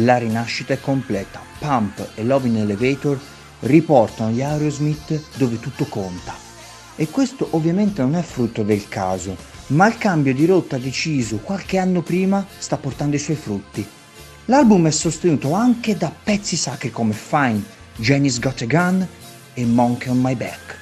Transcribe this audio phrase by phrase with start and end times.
[0.00, 1.40] La rinascita è completa.
[1.58, 3.18] Pump e Love in Elevator
[3.60, 6.34] riportano gli Aerosmith dove tutto conta.
[6.96, 9.36] E questo ovviamente non è frutto del caso,
[9.68, 13.86] ma il cambio di rotta deciso qualche anno prima sta portando i suoi frutti.
[14.46, 17.62] L'album è sostenuto anche da pezzi sacri come Fine,
[17.96, 19.06] Jenny's Got a Gun
[19.54, 20.76] e Monkey on My Back.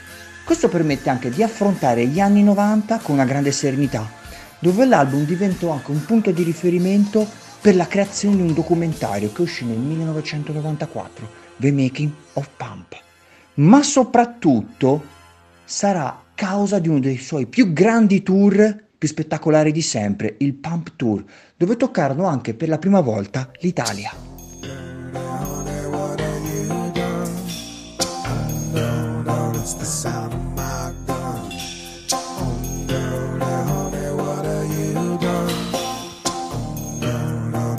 [0.44, 4.10] Questo permette anche di affrontare gli anni 90 con una grande serenità,
[4.58, 7.26] dove l'album diventò anche un punto di riferimento
[7.64, 11.26] per la creazione di un documentario che uscì nel 1994,
[11.56, 12.94] The Making of Pump.
[13.54, 15.02] Ma soprattutto
[15.64, 20.92] sarà causa di uno dei suoi più grandi tour più spettacolari di sempre, il Pump
[20.96, 21.24] Tour,
[21.56, 24.12] dove toccarono anche per la prima volta l'Italia.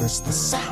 [0.05, 0.64] The sound.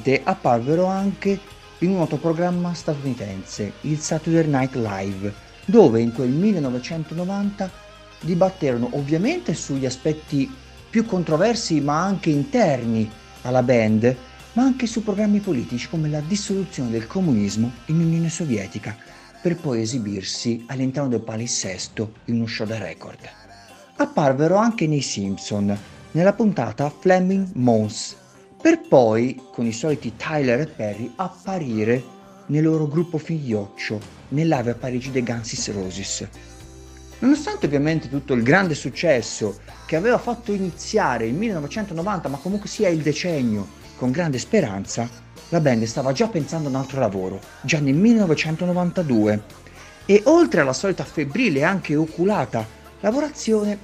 [0.00, 1.38] Curiosamente apparvero anche
[1.78, 5.32] in un noto programma statunitense, il Saturday Night Live,
[5.66, 7.70] dove in quel 1990
[8.20, 10.50] dibatterono ovviamente sugli aspetti
[10.88, 13.10] più controversi ma anche interni
[13.42, 14.16] alla band,
[14.54, 18.96] ma anche su programmi politici come la dissoluzione del comunismo in Unione Sovietica,
[19.42, 23.18] per poi esibirsi all'interno del palinsesto in uno show da record.
[23.96, 25.78] Apparvero anche nei Simpson,
[26.12, 28.16] nella puntata Fleming Mons,
[28.60, 32.02] per poi, con i soliti Tyler e Perry, apparire
[32.46, 33.98] nel loro gruppo figlioccio
[34.28, 36.28] nell'ave a Parigi dei Guns Roses.
[37.20, 42.88] Nonostante ovviamente tutto il grande successo che aveva fatto iniziare il 1990, ma comunque sia
[42.88, 45.08] il decennio con grande speranza,
[45.48, 49.42] la band stava già pensando a un altro lavoro, già nel 1992.
[50.04, 52.66] E oltre alla solita febbrile e anche oculata
[53.00, 53.78] lavorazione,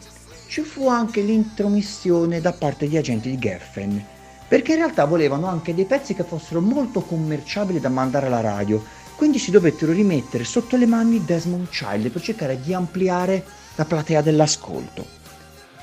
[0.48, 4.14] ci fu anche l'intromissione da parte degli agenti di Geffen,
[4.48, 8.82] perché in realtà volevano anche dei pezzi che fossero molto commerciabili da mandare alla radio,
[9.16, 14.20] quindi si dovettero rimettere sotto le mani Desmond Child per cercare di ampliare la platea
[14.20, 15.04] dell'ascolto.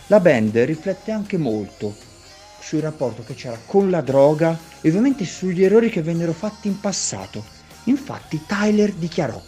[0.07, 1.95] La band riflette anche molto
[2.59, 6.79] sul rapporto che c'era con la droga e ovviamente sugli errori che vennero fatti in
[6.79, 7.43] passato.
[7.85, 9.41] Infatti Tyler dichiarò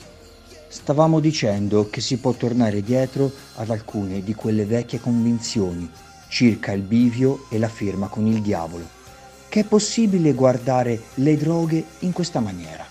[0.68, 5.90] Stavamo dicendo che si può tornare dietro ad alcune di quelle vecchie convinzioni
[6.28, 8.95] circa il bivio e la firma con il diavolo
[9.56, 12.86] che è possibile guardare le droghe in questa maniera.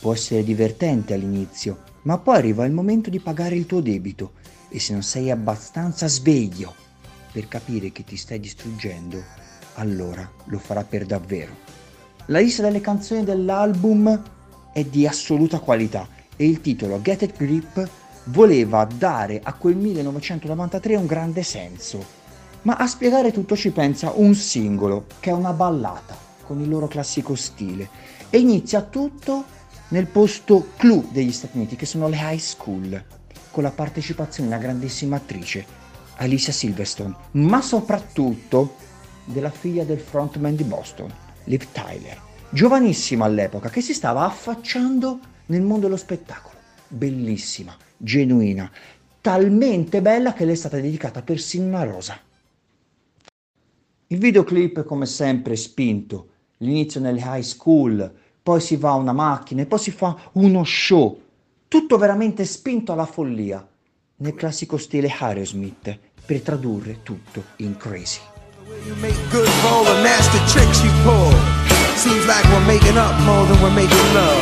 [0.00, 4.32] Può essere divertente all'inizio, ma poi arriva il momento di pagare il tuo debito
[4.68, 6.74] e se non sei abbastanza sveglio
[7.30, 9.22] per capire che ti stai distruggendo,
[9.74, 11.54] allora lo farà per davvero.
[12.26, 14.20] La lista delle canzoni dell'album
[14.72, 17.88] è di assoluta qualità e il titolo Get It Grip
[18.24, 22.17] voleva dare a quel 1993 un grande senso.
[22.62, 26.88] Ma a spiegare tutto ci pensa un singolo, che è una ballata, con il loro
[26.88, 27.88] classico stile.
[28.30, 29.44] E inizia tutto
[29.88, 33.02] nel posto clou degli Stati Uniti, che sono le high school,
[33.50, 35.64] con la partecipazione di una grandissima attrice,
[36.16, 38.74] Alicia Silverstone, ma soprattutto
[39.24, 41.12] della figlia del frontman di Boston,
[41.44, 46.56] Liv Tyler, giovanissima all'epoca, che si stava affacciando nel mondo dello spettacolo.
[46.88, 48.70] Bellissima, genuina,
[49.20, 52.18] talmente bella che le è stata dedicata persino una rosa.
[54.10, 56.28] Il videoclip, come sempre, è spinto.
[56.58, 58.10] L'inizio nelle high school,
[58.42, 61.20] poi si va a una macchina e poi si fa uno show.
[61.68, 63.66] Tutto veramente spinto alla follia,
[64.16, 68.20] nel classico stile Aerosmith, per tradurre tutto in crazy.
[71.94, 74.40] Seems like we're making up more than we're making love.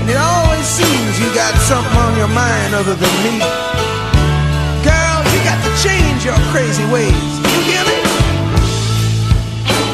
[0.00, 3.38] And it always seems you got something on your mind other than me.
[4.84, 7.36] Girl, you got to change your crazy ways.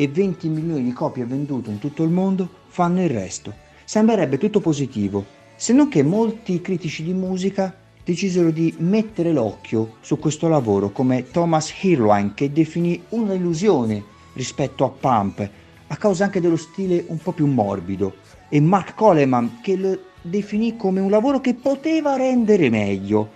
[0.00, 3.52] e 20 milioni di copie vendute in tutto il mondo fanno il resto.
[3.84, 5.24] Sembrerebbe tutto positivo,
[5.56, 7.74] se non che molti critici di musica
[8.04, 14.02] decisero di mettere l'occhio su questo lavoro come Thomas Hirwine che definì una illusione
[14.34, 15.50] rispetto a Pump
[15.88, 18.14] a causa anche dello stile un po' più morbido
[18.48, 23.30] e Mark Coleman che lo definì come un lavoro che poteva rendere meglio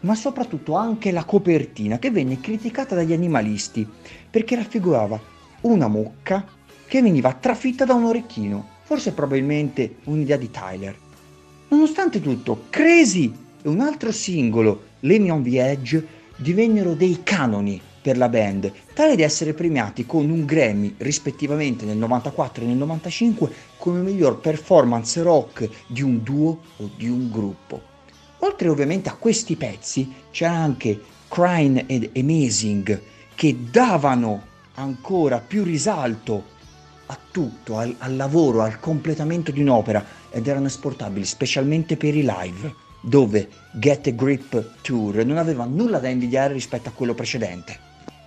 [0.00, 3.86] ma soprattutto anche la copertina che venne criticata dagli animalisti
[4.28, 5.20] perché raffigurava
[5.62, 6.44] una mucca
[6.86, 10.96] che veniva trafitta da un orecchino, forse probabilmente un'idea di Tyler.
[11.68, 13.32] Nonostante tutto, Crazy
[13.62, 18.70] e un altro singolo, Let Me on the Edge, divennero dei canoni per la band,
[18.94, 24.38] tale da essere premiati con un Grammy rispettivamente nel 94 e nel 95 come miglior
[24.38, 27.82] performance rock di un duo o di un gruppo.
[28.40, 33.02] Oltre ovviamente a questi pezzi c'era anche Crying ed Amazing
[33.34, 36.54] che davano ancora più risalto
[37.06, 42.22] a tutto, al, al lavoro, al completamento di un'opera ed erano esportabili specialmente per i
[42.22, 47.78] live, dove Get a Grip Tour non aveva nulla da invidiare rispetto a quello precedente.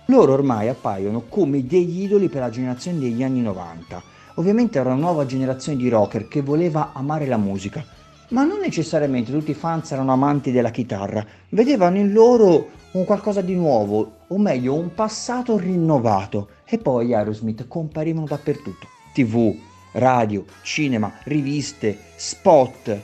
[0.06, 4.02] Loro ormai appaiono come degli idoli per la generazione degli anni 90.
[4.36, 7.84] Ovviamente era una nuova generazione di rocker che voleva amare la musica,
[8.30, 13.40] ma non necessariamente tutti i fans erano amanti della chitarra, vedevano in loro un qualcosa
[13.40, 19.56] di nuovo, o meglio un passato rinnovato, e poi gli Aerosmith comparivano dappertutto, tv,
[19.92, 23.00] radio, cinema, riviste, spot.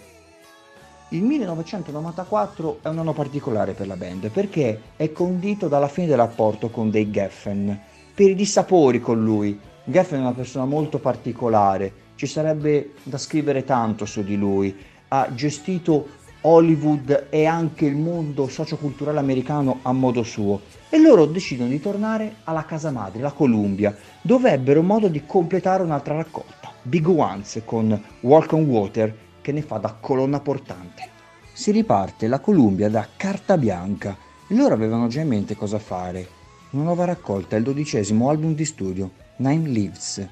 [1.11, 6.17] Il 1994 è un anno particolare per la band perché è condito dalla fine del
[6.17, 7.81] rapporto con Dave Geffen,
[8.13, 9.59] per i dissapori con lui.
[9.85, 14.75] Geffen è una persona molto particolare, ci sarebbe da scrivere tanto su di lui.
[15.09, 16.09] Ha gestito
[16.49, 22.37] Hollywood e anche il mondo socioculturale americano a modo suo e loro decidono di tornare
[22.45, 28.01] alla casa madre, la Columbia, dove ebbero modo di completare un'altra raccolta, Big Ones con
[28.21, 31.09] Walk on Water che ne fa da colonna portante.
[31.53, 36.29] Si riparte la Columbia da carta bianca e loro avevano già in mente cosa fare.
[36.71, 40.29] Una nuova raccolta, il dodicesimo album di studio, Nine Leaves,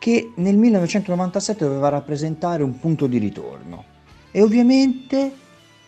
[0.00, 3.94] che nel 1997 doveva rappresentare un punto di ritorno.
[4.30, 5.32] E ovviamente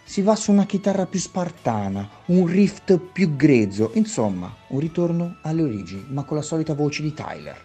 [0.04, 5.62] si va su una chitarra più spartana, un riff più grezzo, insomma, un ritorno alle
[5.62, 7.56] origini, ma con la solita voce di Tyler.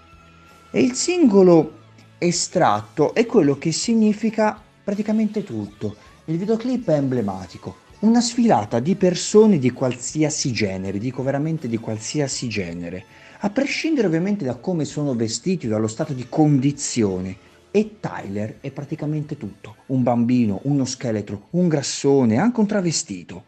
[0.70, 1.80] E il singolo
[2.18, 5.96] estratto è quello che significa praticamente tutto.
[6.26, 12.50] Il videoclip è emblematico, una sfilata di persone di qualsiasi genere, dico veramente di qualsiasi
[12.50, 13.06] genere,
[13.40, 17.38] a prescindere ovviamente da come sono vestiti, dallo stato di condizione.
[17.76, 23.46] E Tyler è praticamente tutto, un bambino, uno scheletro, un grassone, anche un travestito.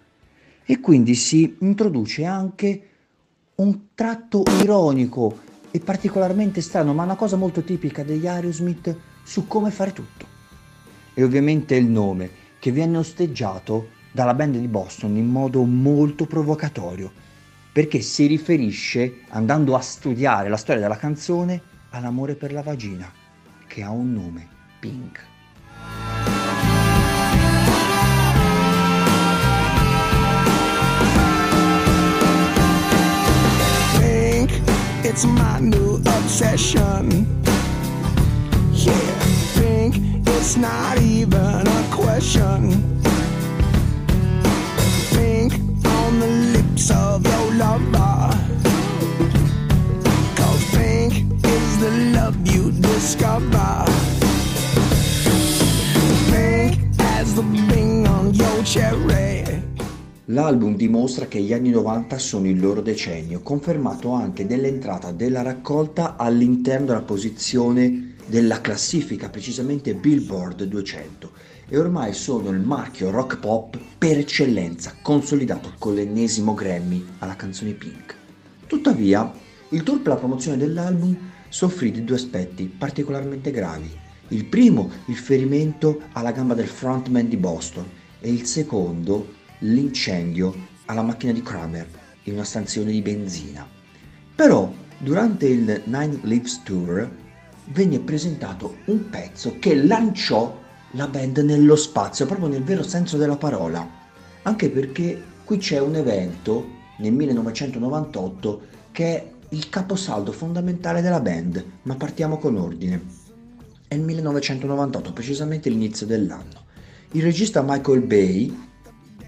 [0.65, 2.87] E quindi si introduce anche
[3.57, 9.69] un tratto ironico e particolarmente strano, ma una cosa molto tipica degli Aerosmith su come
[9.69, 10.25] fare tutto.
[11.13, 17.11] E ovviamente il nome, che viene osteggiato dalla band di Boston in modo molto provocatorio
[17.71, 23.23] perché si riferisce, andando a studiare la storia della canzone, all'amore per la vagina,
[23.75, 24.47] che ha un nome,
[24.79, 25.19] Pink.
[33.99, 34.49] Pink,
[35.03, 37.27] it's my new obsession.
[38.71, 38.93] Yeah,
[39.55, 42.81] pink, it's not even a question.
[45.11, 45.51] Pink
[45.85, 48.37] on the lips of your lover.
[50.37, 53.83] Cause pink is the love you discover.
[56.29, 56.79] Pink
[57.17, 59.43] as the bing on your cherry.
[60.29, 66.15] L'album dimostra che gli anni 90 sono il loro decennio, confermato anche dall'entrata della raccolta
[66.15, 71.31] all'interno della posizione della classifica, precisamente Billboard 200
[71.67, 77.71] e ormai sono il marchio rock pop per eccellenza, consolidato con l'ennesimo Grammy alla canzone
[77.71, 78.15] Pink.
[78.67, 79.31] Tuttavia,
[79.69, 83.89] il tour per la promozione dell'album soffrì di due aspetti particolarmente gravi.
[84.27, 87.89] Il primo, il ferimento alla gamba del frontman di Boston
[88.19, 91.87] e il secondo, l'incendio alla macchina di Kramer
[92.23, 93.65] in una stazione di benzina.
[94.35, 97.09] Però, durante il Nine Lives Tour,
[97.67, 103.37] venne presentato un pezzo che lanciò la band nello spazio, proprio nel vero senso della
[103.37, 103.89] parola.
[104.41, 111.63] Anche perché qui c'è un evento nel 1998 che è il caposaldo fondamentale della band,
[111.83, 113.01] ma partiamo con ordine.
[113.87, 116.65] È il 1998, precisamente l'inizio dell'anno.
[117.11, 118.53] Il regista Michael Bay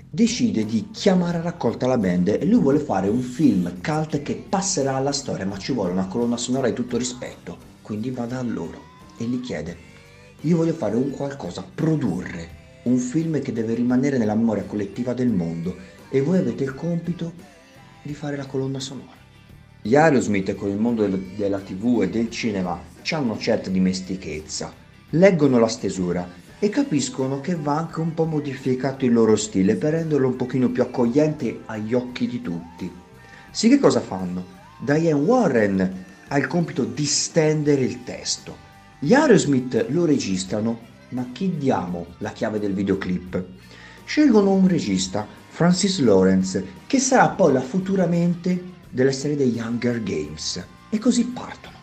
[0.09, 4.35] decide di chiamare a raccolta la band e lui vuole fare un film cult che
[4.49, 7.57] passerà alla storia, ma ci vuole una colonna sonora di tutto rispetto.
[7.81, 8.81] Quindi va da loro
[9.17, 9.87] e gli chiede
[10.41, 15.29] io voglio fare un qualcosa, produrre un film che deve rimanere nella memoria collettiva del
[15.29, 15.75] mondo
[16.09, 17.33] e voi avete il compito
[18.03, 19.16] di fare la colonna sonora.
[19.87, 22.77] Gli Aerosmith con il mondo del, della tv e del cinema
[23.11, 24.73] hanno certa dimestichezza,
[25.11, 29.93] leggono la stesura e capiscono che va anche un po' modificato il loro stile per
[29.93, 32.91] renderlo un pochino più accogliente agli occhi di tutti.
[33.49, 34.43] Sì che cosa fanno?
[34.77, 38.57] Diane Warren ha il compito di stendere il testo
[38.99, 40.79] gli Aerosmith lo registrano,
[41.11, 43.41] ma chi diamo la chiave del videoclip?
[44.03, 50.65] Scelgono un regista, Francis Lawrence, che sarà poi la futuramente della serie degli Hunger Games.
[50.89, 51.75] E così partono.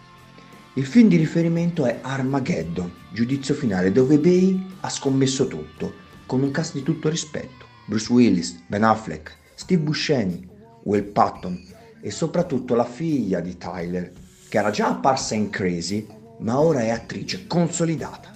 [0.74, 5.92] Il film di riferimento è Armageddon, giudizio finale, dove Bay ha scommesso tutto,
[6.26, 7.66] con un cast di tutto rispetto.
[7.86, 10.48] Bruce Willis, Ben Affleck, Steve Buscemi,
[10.84, 11.62] Will Patton
[12.00, 14.12] e soprattutto la figlia di Tyler,
[14.48, 16.06] che era già apparsa in Crazy
[16.38, 18.32] ma ora è attrice consolidata.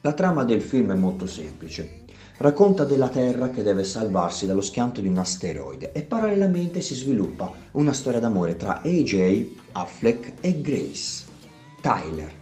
[0.00, 2.01] La trama del film è molto semplice.
[2.42, 7.52] Racconta della Terra che deve salvarsi dallo schianto di un asteroide e parallelamente si sviluppa
[7.72, 11.22] una storia d'amore tra AJ, Affleck e Grace.
[11.80, 12.32] Tyler,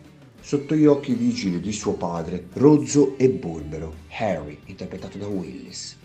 [0.40, 5.98] sotto gli occhi vigili di suo padre, rozzo e burbero, Harry, interpretato da Willis.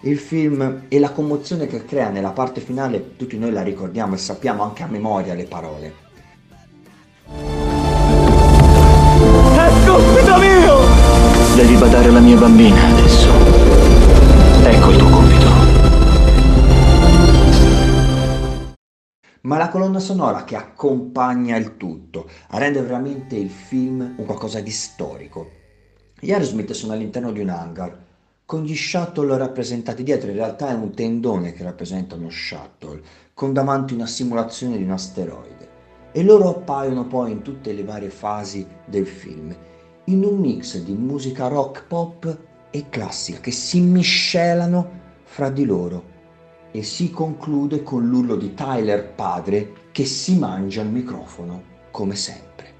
[0.00, 4.18] Il film e la commozione che crea nella parte finale, tutti noi la ricordiamo e
[4.18, 5.94] sappiamo anche a memoria le parole.
[9.86, 10.65] Compito mio!
[11.56, 13.28] Devi badare alla mia bambina adesso.
[14.62, 15.54] Ecco il tuo compito.
[19.40, 24.60] ma la colonna sonora che accompagna il tutto a rendere veramente il film un qualcosa
[24.60, 25.50] di storico.
[26.18, 27.96] Gli Aerosmith sono all'interno di un hangar
[28.44, 33.00] con gli shuttle rappresentati dietro, in realtà è un tendone che rappresenta uno shuttle,
[33.34, 35.68] con davanti una simulazione di un asteroide.
[36.12, 39.56] E loro appaiono poi in tutte le varie fasi del film,
[40.06, 42.38] in un mix di musica rock pop
[42.70, 46.14] e classica che si miscelano fra di loro
[46.70, 52.74] e si conclude con l'urlo di Tyler padre che si mangia il microfono come sempre.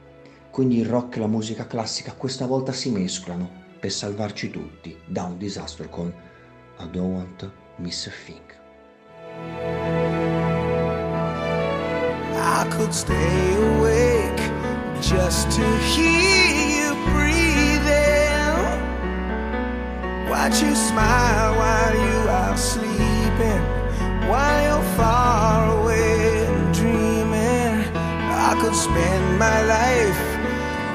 [0.50, 5.24] Quindi il rock e la musica classica questa volta si mescolano per salvarci tutti da
[5.24, 6.12] un disastro con
[6.78, 8.44] I don't want to miss a thing.
[12.38, 14.50] I could stay awake
[15.00, 16.55] just to hear
[20.46, 23.62] Watch you smile while you are sleeping,
[24.30, 27.74] while you're far away and dreaming.
[28.30, 30.22] I could spend my life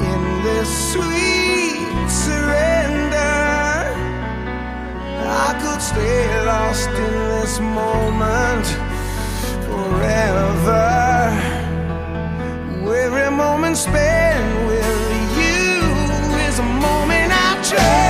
[0.09, 3.35] in this sweet surrender.
[5.19, 8.65] I could stay lost in this moment
[9.67, 10.87] forever.
[13.03, 18.00] Every moment spent with you is a moment I treasure.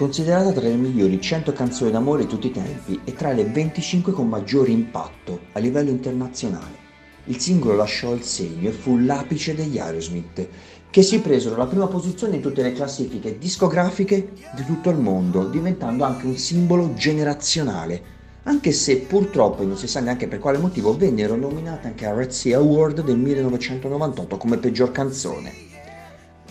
[0.00, 4.14] Considerata tra le migliori 100 canzoni d'amore di tutti i tempi e tra le 25
[4.14, 6.78] con maggiore impatto a livello internazionale.
[7.24, 10.48] Il singolo lasciò il segno e fu l'apice degli Aerosmith,
[10.88, 15.46] che si presero la prima posizione in tutte le classifiche discografiche di tutto il mondo,
[15.46, 18.02] diventando anche un simbolo generazionale,
[18.44, 22.30] anche se purtroppo, non si sa neanche per quale motivo, vennero nominate anche al Red
[22.30, 25.68] Sea Award del 1998 come peggior canzone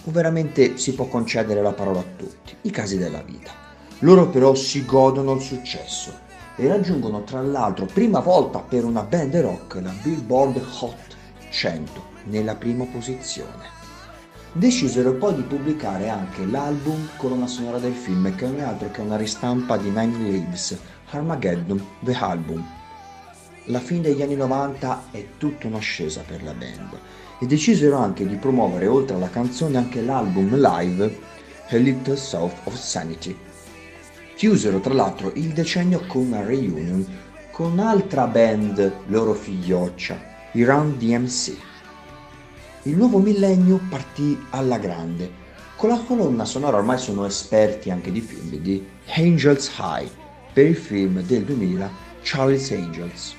[0.09, 3.51] o veramente si può concedere la parola a tutti, i casi della vita.
[3.99, 9.35] Loro però si godono il successo e raggiungono tra l'altro prima volta per una band
[9.35, 11.15] rock la Billboard Hot
[11.51, 13.77] 100 nella prima posizione.
[14.51, 19.01] Decisero poi di pubblicare anche l'album colonna sonora del film che non è altro che
[19.01, 20.75] una ristampa di Nine Lives,
[21.11, 22.65] Armageddon The Album.
[23.65, 26.97] La fine degli anni 90 è tutta un'ascesa per la band
[27.39, 31.17] e decisero anche di promuovere oltre alla canzone anche l'album live
[31.69, 33.35] A Little South of Sanity.
[34.35, 37.05] Chiusero tra l'altro il decennio con una reunion
[37.51, 40.17] con un'altra band loro figlioccia,
[40.53, 41.57] i Run DMC.
[42.83, 45.29] Il nuovo millennio partì alla grande.
[45.75, 50.09] Con la colonna sonora ormai sono esperti anche di film di Angels High
[50.53, 53.35] per il film del 2000 Charlie's Angels.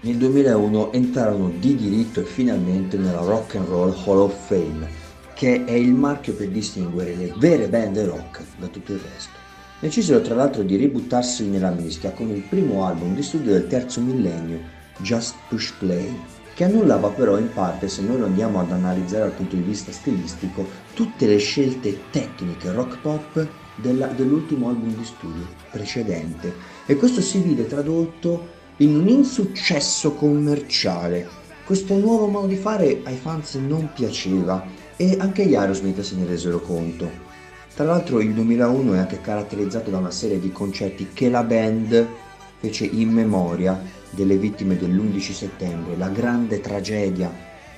[0.00, 4.86] Nel 2001 entrarono di diritto e finalmente nella Rock and Roll Hall of Fame,
[5.34, 9.32] che è il marchio per distinguere le vere band rock da tutto il resto.
[9.80, 14.02] Decisero tra l'altro di ributtarsi nella mischia con il primo album di studio del terzo
[14.02, 14.60] millennio,
[14.98, 16.14] Just Push Play,
[16.54, 19.92] che annullava però in parte, se noi lo andiamo ad analizzare dal punto di vista
[19.92, 26.54] stilistico, tutte le scelte tecniche rock pop della, dell'ultimo album di studio precedente.
[26.84, 31.26] E questo si vide tradotto in un insuccesso commerciale.
[31.64, 34.64] Questo nuovo modo di fare ai fans non piaceva
[34.96, 37.24] e anche gli Aerosmith se ne resero conto.
[37.74, 42.06] Tra l'altro il 2001 è anche caratterizzato da una serie di concerti che la band
[42.58, 47.32] fece in memoria delle vittime dell'11 settembre, la grande tragedia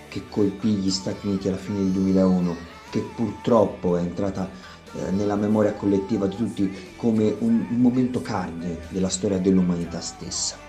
[0.09, 2.57] che colpì gli Stati Uniti alla fine del 2001,
[2.91, 4.49] che purtroppo è entrata
[4.95, 10.68] eh, nella memoria collettiva di tutti come un, momento cardine della storia dell'umanità stessa.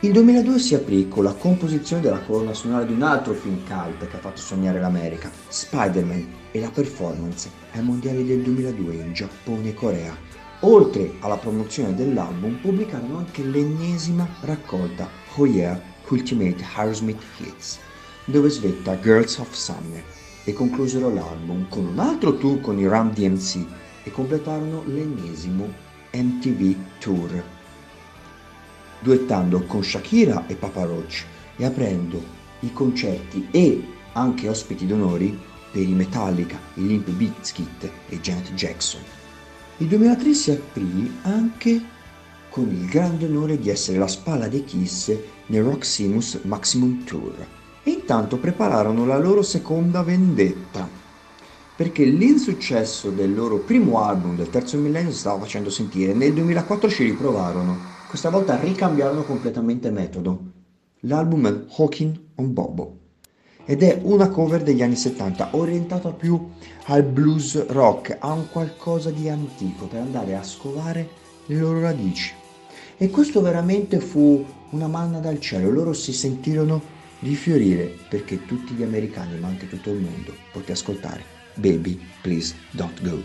[0.00, 4.06] Il 2002 si aprì con la composizione della colonna sonora di un altro film cult
[4.06, 9.70] che ha fatto sognare l'America, Spider-Man, e la performance ai mondiali del 2002 in Giappone
[9.70, 10.14] e Corea.
[10.60, 15.80] Oltre alla promozione dell'album, pubblicarono anche l'ennesima raccolta Oh Yeah
[16.10, 17.78] Ultimate Aerosmith Hits,
[18.26, 20.04] dove svetta Girls of Summer,
[20.44, 23.64] e conclusero l'album con un altro tour con i Ram DMC
[24.02, 25.66] e completarono l'ennesimo
[26.12, 27.54] MTV Tour
[29.00, 31.24] duettando con Shakira e Papa Roach
[31.56, 32.22] e aprendo
[32.60, 33.82] i concerti e
[34.12, 35.38] anche ospiti d'onori
[35.70, 39.00] per i Metallica, i Limp Bizkit e Janet Jackson.
[39.78, 41.80] Il 2003 si aprì anche
[42.48, 45.14] con il grande onore di essere la spalla dei Kiss
[45.46, 47.46] nel Roximus Maximum Tour
[47.82, 51.04] e intanto prepararono la loro seconda vendetta.
[51.76, 56.14] perché l'insuccesso del loro primo album del terzo millennio si stava facendo sentire.
[56.14, 57.76] Nel 2004 ci riprovarono,
[58.08, 60.52] questa volta ricambiarono completamente metodo.
[61.00, 62.98] L'album è Hawking on Bobo
[63.64, 66.50] ed è una cover degli anni 70 orientata più
[66.84, 71.08] al blues rock, a un qualcosa di antico per andare a scovare
[71.46, 72.32] le loro radici.
[72.96, 78.74] E questo veramente fu una manna dal cielo, loro si sentirono di fiorire perché tutti
[78.74, 83.22] gli americani, ma anche tutto il mondo, poté ascoltare Baby, please don't go.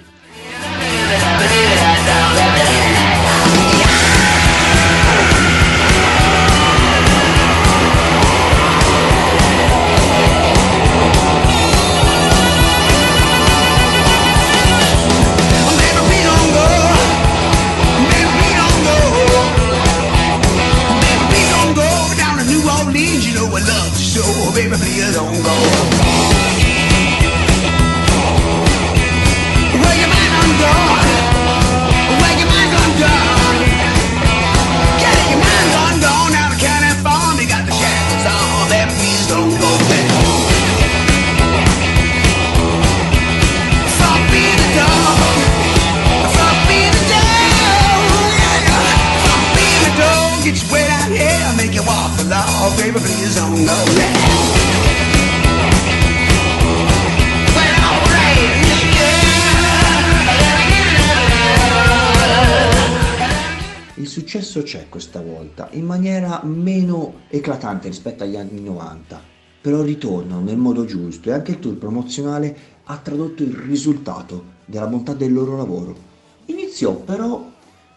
[67.41, 69.19] Eclatante rispetto agli anni 90,
[69.61, 74.87] però ritornano nel modo giusto e anche il tour promozionale ha tradotto il risultato della
[74.87, 76.09] bontà del loro lavoro.
[76.45, 77.49] Iniziò però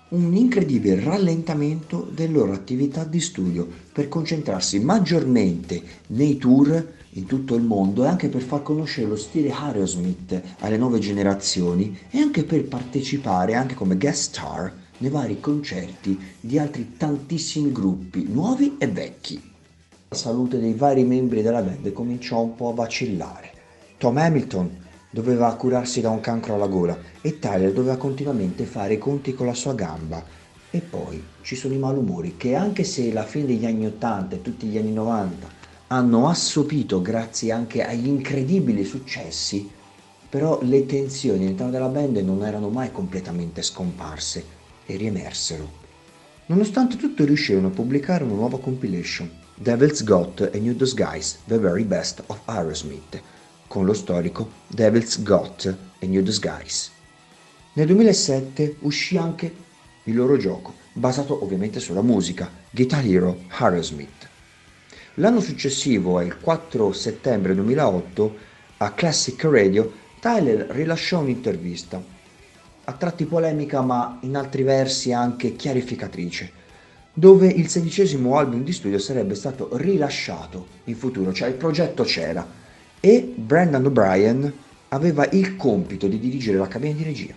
[0.08, 7.54] un incredibile rallentamento delle loro attività di studio per concentrarsi maggiormente nei tour in tutto
[7.54, 12.44] il mondo e anche per far conoscere lo stile Aerosmith alle nuove generazioni e anche
[12.44, 18.86] per partecipare anche come guest star nei vari concerti di altri tantissimi gruppi, nuovi e
[18.86, 19.52] vecchi.
[20.08, 23.50] La salute dei vari membri della band cominciò un po' a vacillare.
[23.98, 28.98] Tom Hamilton doveva curarsi da un cancro alla gola e Tyler doveva continuamente fare i
[28.98, 30.22] conti con la sua gamba.
[30.70, 34.42] E poi ci sono i malumori che anche se la fine degli anni 80 e
[34.42, 39.68] tutti gli anni 90 hanno assopito grazie anche agli incredibili successi,
[40.28, 44.53] però le tensioni all'interno della band non erano mai completamente scomparse
[44.86, 45.82] e riemersero.
[46.46, 51.84] Nonostante tutto riuscirono a pubblicare una nuova compilation, Devil's Got a New Disguise, The Very
[51.84, 53.20] Best of Aerosmith,
[53.66, 56.90] con lo storico Devil's Got a New Disguise.
[57.74, 59.54] Nel 2007 uscì anche
[60.04, 64.28] il loro gioco, basato ovviamente sulla musica, Guitar Hero Aerosmith.
[65.14, 68.36] L'anno successivo, il 4 settembre 2008,
[68.78, 72.13] a Classic Radio, Tyler rilasciò un'intervista
[72.84, 76.50] a tratti polemica ma in altri versi anche chiarificatrice,
[77.12, 82.46] dove il sedicesimo album di studio sarebbe stato rilasciato in futuro, cioè il progetto c'era
[83.00, 84.52] e Brandon O'Brien
[84.88, 87.34] aveva il compito di dirigere la cabina di regia.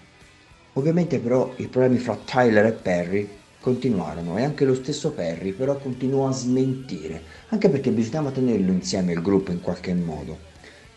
[0.74, 3.30] Ovviamente però i problemi fra Tyler e Perry
[3.60, 9.14] continuarono e anche lo stesso Perry però continuò a smentire, anche perché bisognava tenerlo insieme
[9.14, 10.38] il gruppo in qualche modo.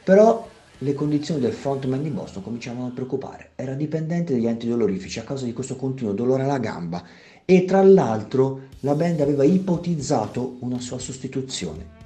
[0.05, 0.50] Però
[0.83, 3.51] le condizioni del frontman di Boston cominciavano a preoccupare.
[3.57, 7.03] Era dipendente dagli antidolorifici a causa di questo continuo dolore alla gamba
[7.45, 11.99] e tra l'altro la band aveva ipotizzato una sua sostituzione.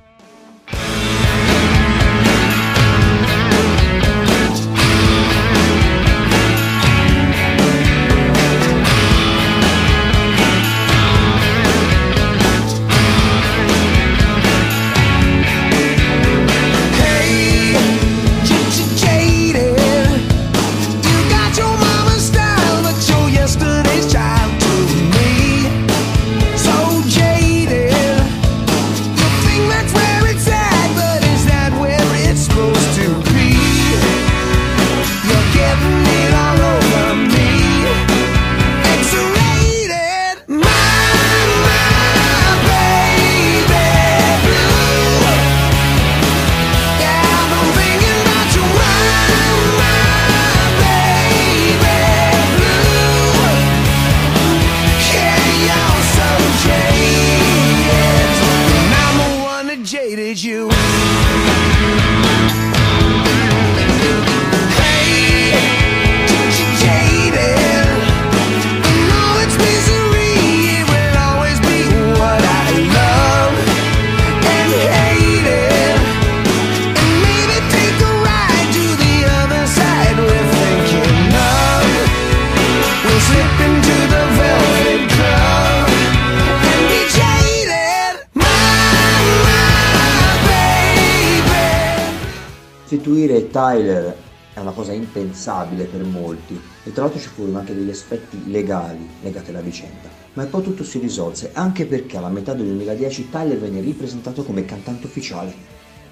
[93.55, 94.17] Tyler
[94.53, 99.09] è una cosa impensabile per molti e tra l'altro ci furono anche degli aspetti legali
[99.23, 103.57] legati alla vicenda, ma poi tutto si risolse anche perché alla metà del 2010 Tyler
[103.57, 105.55] venne ripresentato come cantante ufficiale,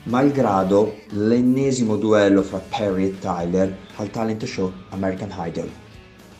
[0.05, 5.69] malgrado l'ennesimo duello fra Perry e Tyler al talent show American Idol.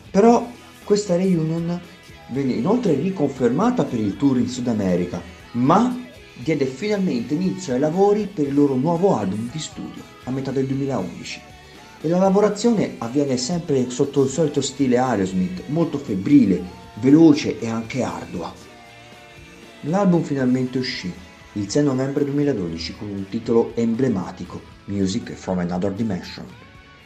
[0.09, 0.47] Però
[0.85, 1.81] questa reunion
[2.29, 6.01] venne inoltre riconfermata per il tour in Sud America, ma
[6.33, 10.65] diede finalmente inizio ai lavori per il loro nuovo album di studio a metà del
[10.65, 11.41] 2011
[12.05, 16.61] e la lavorazione avviene sempre sotto il solito stile Aerosmith, molto febbrile,
[16.95, 18.53] veloce e anche ardua.
[19.83, 21.11] L'album finalmente uscì
[21.53, 26.45] il 6 novembre 2012 con un titolo emblematico, Music from Another Dimension.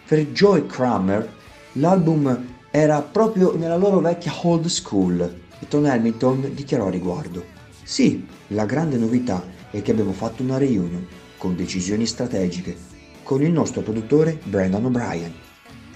[0.07, 1.31] Per Joy Kramer
[1.73, 5.21] l'album era proprio nella loro vecchia old school
[5.59, 7.43] e Tom Hamilton dichiarò a riguardo.
[7.83, 11.05] Sì, la grande novità è che abbiamo fatto una reunion
[11.37, 12.86] con decisioni strategiche
[13.27, 15.33] con il nostro produttore Brandon O'Brien.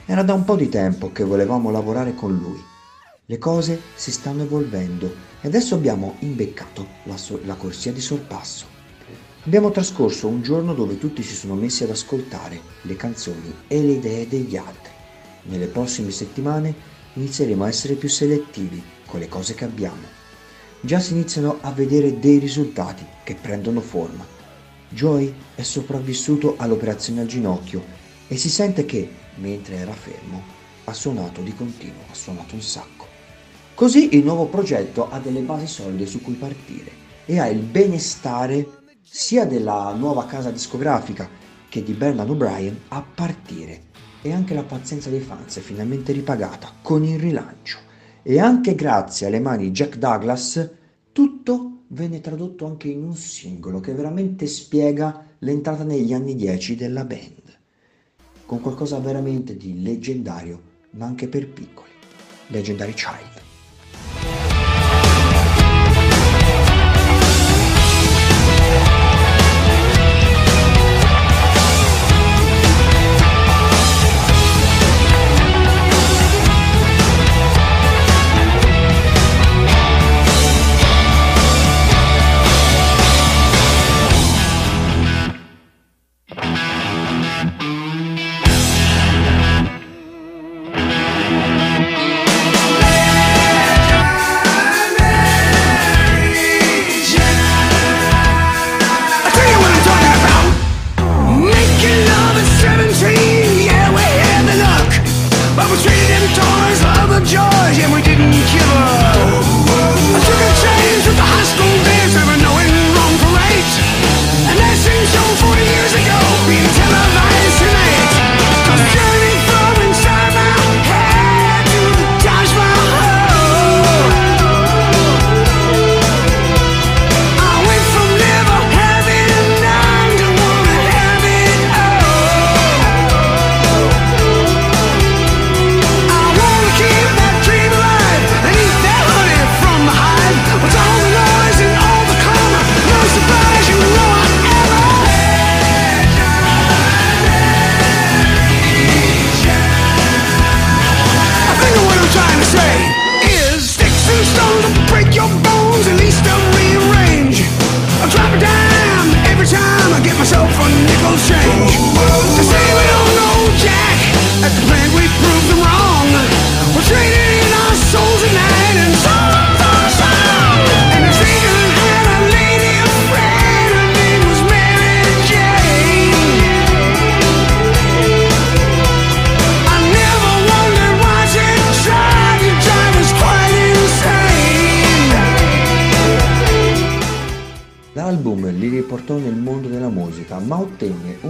[0.06, 2.62] Era da un po' di tempo che volevamo lavorare con lui.
[3.26, 8.66] Le cose si stanno evolvendo e adesso abbiamo imbeccato la, so- la corsia di sorpasso.
[9.46, 13.94] Abbiamo trascorso un giorno dove tutti si sono messi ad ascoltare le canzoni e le
[13.94, 14.92] idee degli altri.
[15.44, 16.76] Nelle prossime settimane
[17.14, 20.04] inizieremo a essere più selettivi con le cose che abbiamo.
[20.82, 24.40] Già si iniziano a vedere dei risultati che prendono forma
[24.94, 27.82] Joy è sopravvissuto all'operazione al ginocchio
[28.28, 30.44] e si sente che, mentre era fermo,
[30.84, 33.08] ha suonato di continuo, ha suonato un sacco.
[33.74, 36.92] Così il nuovo progetto ha delle basi solide su cui partire
[37.26, 38.68] e ha il benestare
[39.02, 41.30] sia della nuova casa discografica
[41.70, 43.84] che di Bernard O'Brien a partire
[44.22, 47.80] e anche la pazienza dei fans è finalmente ripagata con il rilancio
[48.22, 50.70] e anche grazie alle mani di Jack Douglas
[51.12, 57.06] tutto venne tradotto anche in un singolo che veramente spiega l'entrata negli anni 10 della
[57.06, 57.60] band,
[58.46, 61.90] con qualcosa veramente di leggendario, ma anche per piccoli.
[62.48, 63.31] Legendary Child.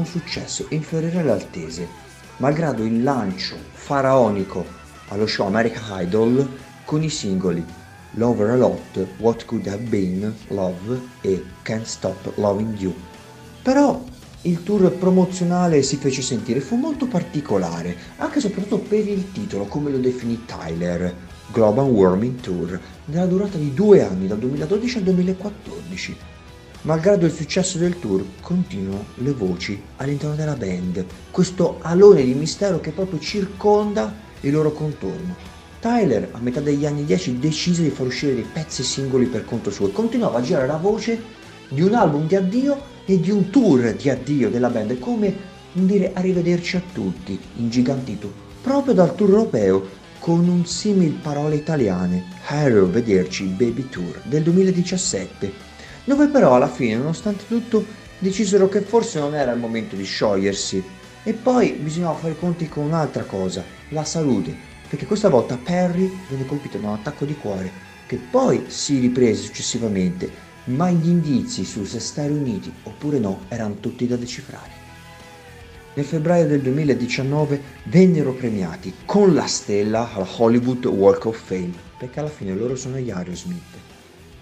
[0.05, 1.87] Successo inferiore alle attese,
[2.37, 4.65] malgrado il lancio faraonico
[5.09, 6.47] allo show American Idol
[6.85, 7.63] con i singoli
[8.15, 12.93] Lover a Lot, What Could Have Been, Love e Can't Stop Loving You.
[13.61, 14.03] Però
[14.41, 19.65] il tour promozionale si fece sentire, fu molto particolare, anche e soprattutto per il titolo,
[19.65, 21.15] come lo definì Tyler,
[21.51, 26.17] Global Warming Tour, nella durata di due anni, dal 2012 al 2014.
[26.83, 32.79] Malgrado il successo del tour, continuano le voci all'interno della band, questo alone di mistero
[32.79, 35.35] che proprio circonda il loro contorno.
[35.79, 39.69] Tyler, a metà degli anni 10, decise di far uscire dei pezzi singoli per conto
[39.69, 41.21] suo e continuava a girare la voce
[41.69, 45.35] di un album di addio e di un tour di addio della band, come
[45.73, 52.25] un dire arrivederci a tutti, ingigantito proprio dal tour europeo con un simil parole italiane,
[52.47, 55.69] Arrivederci Baby Tour del 2017,
[56.03, 57.85] dove però alla fine, nonostante tutto,
[58.19, 60.83] decisero che forse non era il momento di sciogliersi
[61.23, 64.55] e poi bisognava fare i conti con un'altra cosa, la salute,
[64.87, 69.43] perché questa volta Perry venne colpito da un attacco di cuore che poi si riprese
[69.43, 70.29] successivamente,
[70.65, 74.79] ma gli indizi su se stare uniti oppure no erano tutti da decifrare.
[75.93, 82.19] Nel febbraio del 2019 vennero premiati con la stella alla Hollywood Walk of Fame, perché
[82.19, 83.90] alla fine loro sono gli Aerosmith.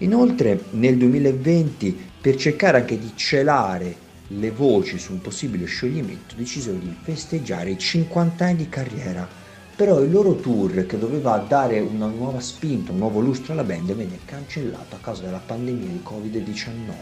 [0.00, 6.76] Inoltre nel 2020, per cercare anche di celare le voci su un possibile scioglimento, decisero
[6.76, 9.28] di festeggiare i 50 anni di carriera.
[9.74, 13.94] Però il loro tour, che doveva dare una nuova spinta, un nuovo lustro alla band,
[13.94, 16.92] venne cancellato a causa della pandemia di Covid-19,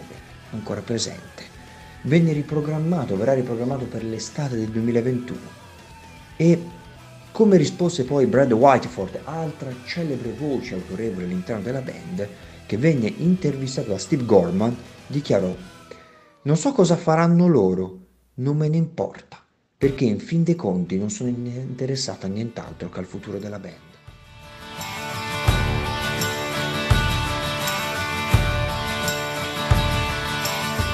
[0.53, 1.57] ancora presente
[2.03, 5.39] venne riprogrammato, verrà riprogrammato per l'estate del 2021.
[6.37, 6.63] E
[7.33, 12.27] come rispose poi Brad Whiteford, altra celebre voce autorevole all'interno della band,
[12.69, 15.57] che venne intervistato da Steve Gorman, dichiarò
[16.43, 17.99] Non so cosa faranno loro,
[18.35, 19.43] non me ne importa,
[19.79, 23.87] perché in fin dei conti non sono interessato a nient'altro che al futuro della band.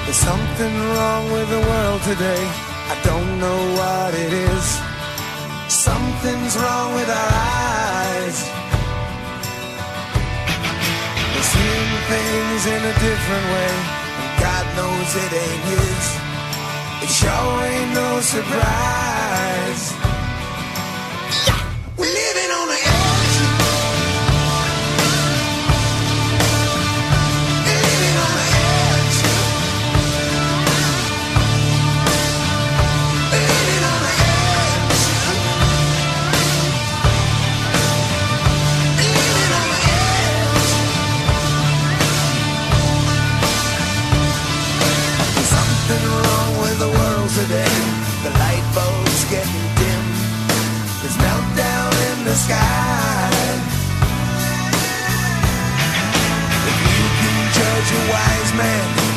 [0.05, 2.43] There's something wrong with the world today.
[2.87, 4.79] I don't know what it is.
[5.67, 8.54] Something's wrong with our eyes.
[12.09, 13.73] Things in a different way,
[14.21, 16.05] and God knows it ain't His.
[17.03, 19.04] It sure ain't no surprise.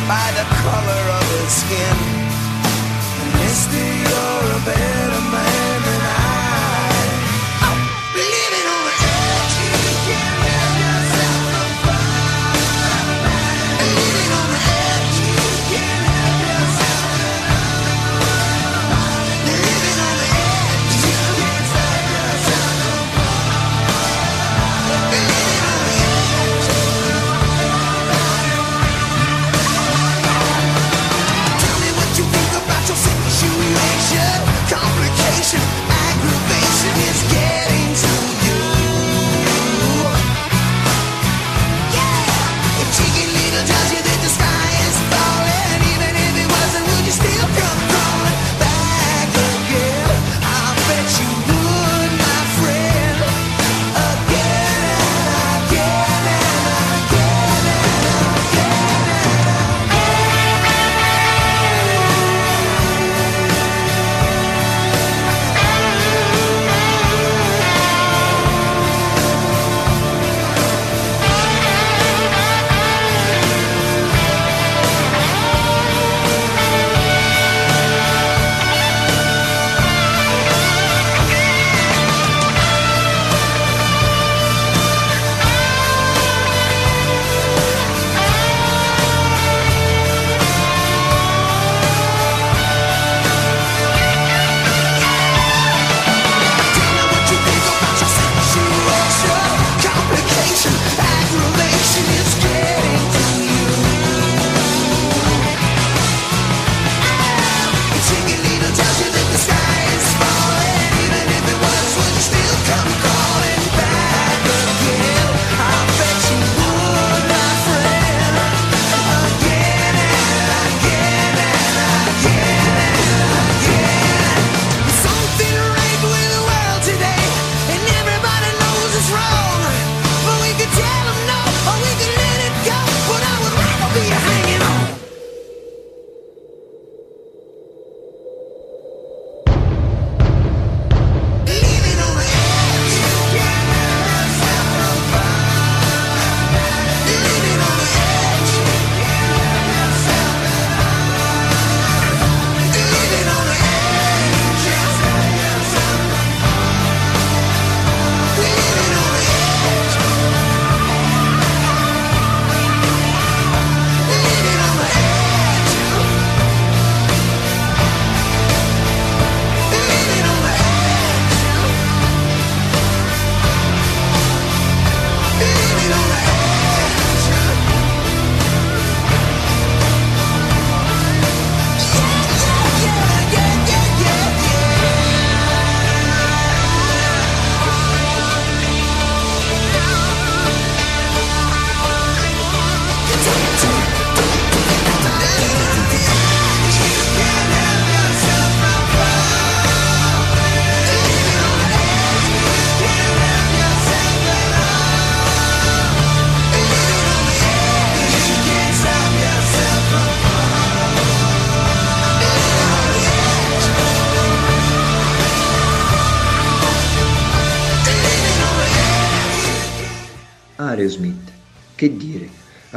[0.08, 2.07] by the color of his skin.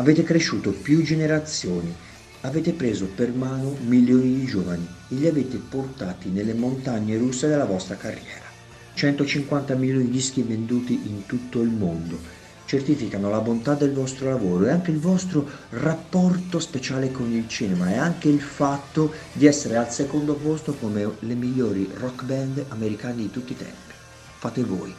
[0.01, 1.93] Avete cresciuto più generazioni,
[2.41, 7.65] avete preso per mano milioni di giovani e li avete portati nelle montagne russe della
[7.65, 8.49] vostra carriera.
[8.95, 14.65] 150 milioni di dischi venduti in tutto il mondo certificano la bontà del vostro lavoro
[14.65, 19.75] e anche il vostro rapporto speciale con il cinema e anche il fatto di essere
[19.75, 23.93] al secondo posto come le migliori rock band americane di tutti i tempi.
[24.39, 24.93] Fate voi.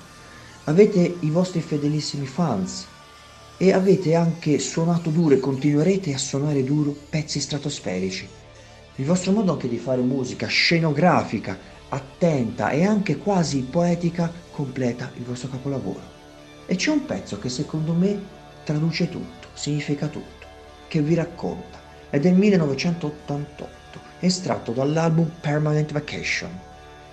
[0.65, 2.87] Avete i vostri fedelissimi fans
[3.63, 8.29] e avete anche suonato duro e continuerete a suonare duro pezzi stratosferici.
[8.97, 11.57] Il vostro modo anche di fare musica scenografica,
[11.89, 16.01] attenta e anche quasi poetica completa il vostro capolavoro.
[16.67, 18.21] E c'è un pezzo che secondo me
[18.65, 20.45] traduce tutto, significa tutto,
[20.89, 21.79] che vi racconta.
[22.11, 26.51] È del 1988, estratto dall'album Permanent Vacation.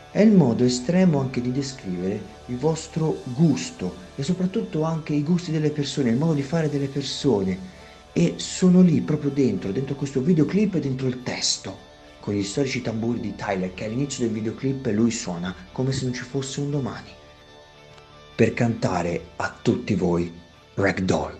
[0.09, 5.51] È il modo estremo anche di descrivere il vostro gusto e soprattutto anche i gusti
[5.51, 7.77] delle persone, il modo di fare delle persone.
[8.11, 11.77] E sono lì proprio dentro, dentro questo videoclip e dentro il testo,
[12.19, 16.13] con gli storici tamburi di Tyler che all'inizio del videoclip lui suona come se non
[16.13, 17.17] ci fosse un domani
[18.39, 20.31] per cantare a tutti voi
[20.75, 21.37] Ragdoll.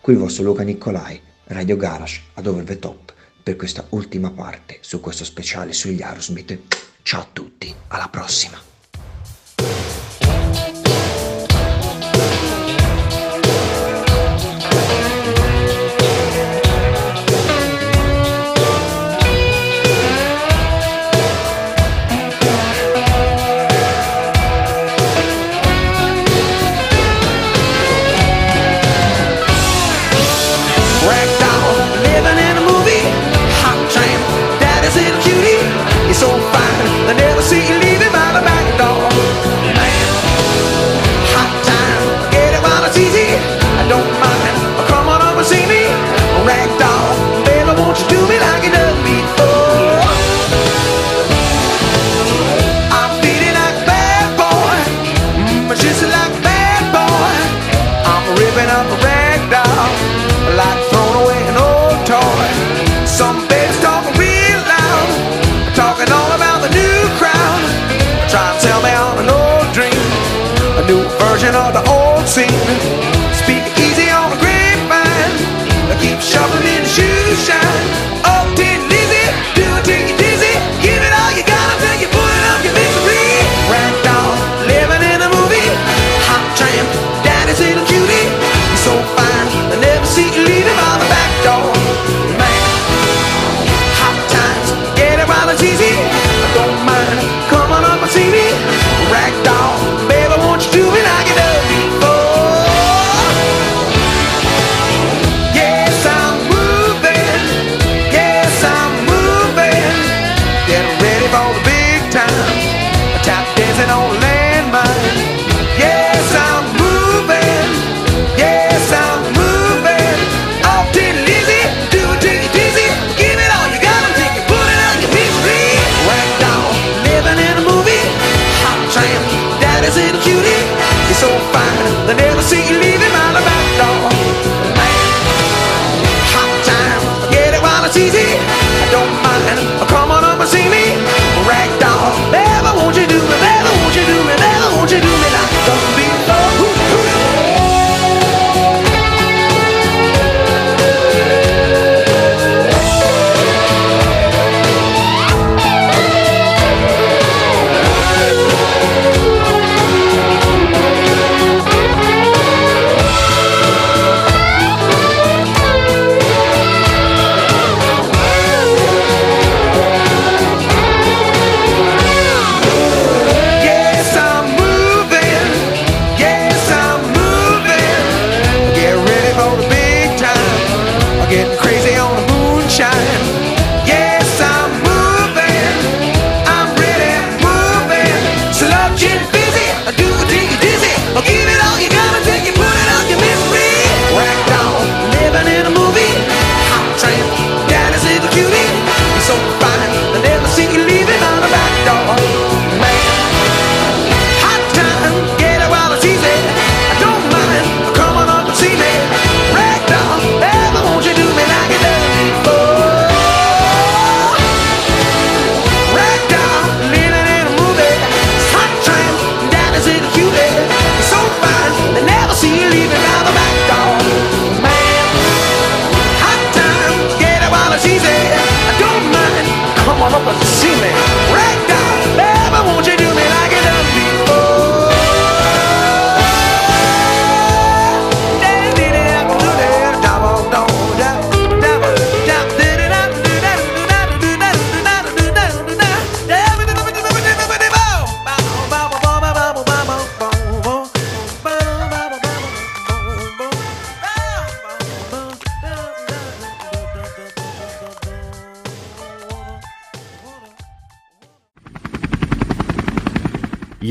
[0.00, 4.78] Qui il vostro Luca Nicolai, Radio Garage ad Over the Top, per questa ultima parte
[4.80, 6.58] su questo speciale sugli Aerosmith.
[7.02, 8.69] Ciao a tutti, alla prossima!